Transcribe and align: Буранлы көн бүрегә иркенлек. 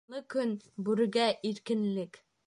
Буранлы 0.05 0.27
көн 0.33 0.53
бүрегә 0.87 1.27
иркенлек. 1.51 2.19